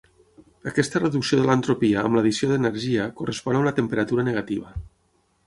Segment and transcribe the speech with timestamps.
[0.69, 4.75] Aquesta reducció de l'entropia amb l'addició d'energia correspon a una temperatura negativa.